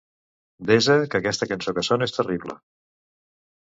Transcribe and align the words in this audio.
Desa 0.69 0.95
que 1.11 1.19
aquesta 1.21 1.49
cançó 1.53 1.75
que 1.79 1.85
sona 1.91 2.09
és 2.11 2.17
terrible. 2.19 2.57